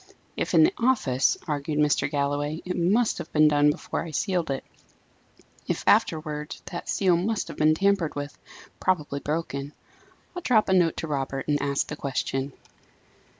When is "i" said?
4.03-4.09